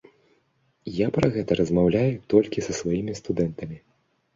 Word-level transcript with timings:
Я 0.95 1.07
пра 1.19 1.27
гэта 1.37 1.59
размаўляю 1.61 2.13
толькі 2.37 2.67
са 2.69 2.79
сваімі 2.83 3.13
студэнтамі. 3.25 3.77